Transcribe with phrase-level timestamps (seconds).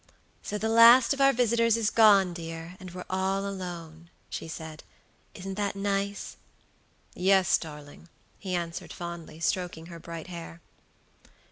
[0.41, 4.83] "So the last of our visitors is gone, dear, and we're all alone," she said.
[5.35, 6.37] "Isn't that nice?"
[7.13, 8.09] "Yes, darling,"
[8.39, 10.59] he answered fondly, stroking her bright hair.